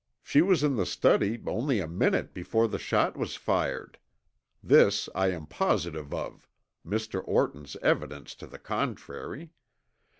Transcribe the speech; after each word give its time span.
She 0.23 0.41
was 0.41 0.63
in 0.63 0.77
the 0.77 0.85
study 0.87 1.39
only 1.45 1.79
a 1.79 1.87
minute 1.87 2.33
before 2.33 2.67
the 2.67 2.79
shot 2.79 3.15
was 3.15 3.35
fired. 3.35 3.99
This 4.63 5.07
I 5.13 5.27
am 5.27 5.45
positive 5.45 6.11
of, 6.11 6.47
Mr. 6.83 7.21
Orton's 7.23 7.75
evidence 7.83 8.33
to 8.41 8.47
the 8.47 8.57
contrary. 8.57 9.51